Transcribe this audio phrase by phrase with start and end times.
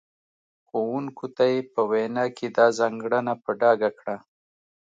[0.67, 4.17] ښوونکو ته یې په وینا کې دا ځانګړنه په ډاګه کړه.